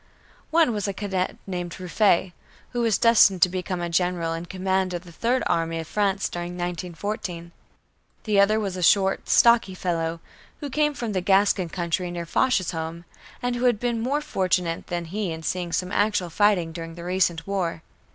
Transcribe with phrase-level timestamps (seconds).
[0.49, 2.33] One was a cadet named Ruffey,
[2.71, 6.27] who was destined to become a General, in command of the Third Army of France,
[6.27, 7.51] during 1914.
[8.23, 10.19] The other was a short, stocky fellow,
[10.59, 13.05] who came from the Gascon country near Foch's home,
[13.43, 17.03] and who had been more fortunate than he in seeing some actual fighting during the
[17.03, 17.83] recent war.